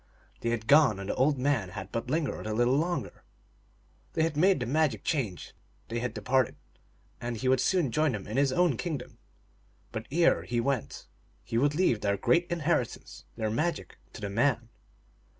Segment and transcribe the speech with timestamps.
[0.39, 3.23] They had gone, and the old man had but lingered a little longer.
[4.13, 5.53] They had made the magic change,
[5.89, 6.55] they had departed,
[7.21, 9.19] and he would soon join them in Ms own kingdom.
[9.91, 11.05] But ere he went
[11.43, 14.69] he would leave their great inheritance, their magic, to the man.